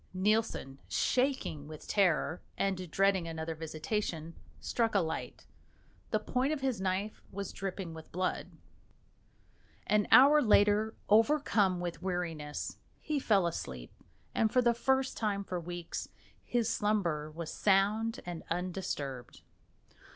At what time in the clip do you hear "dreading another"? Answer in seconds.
2.89-3.53